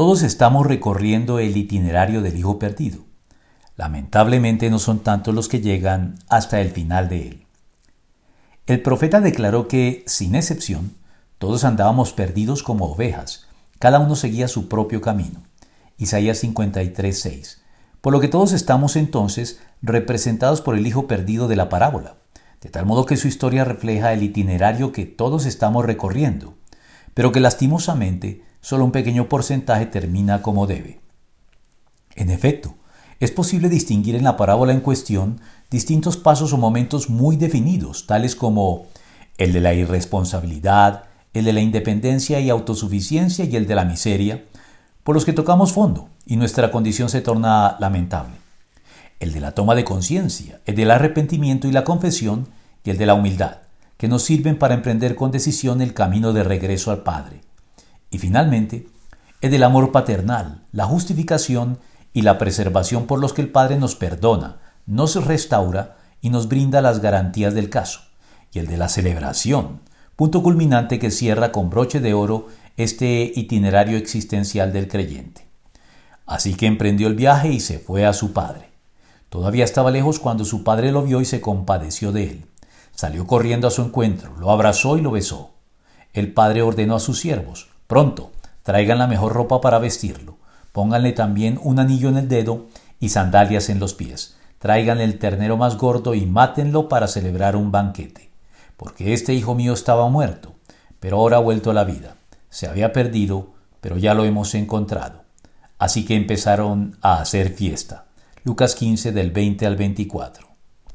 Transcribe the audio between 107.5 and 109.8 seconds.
fiesta. Lucas 15 del 20 al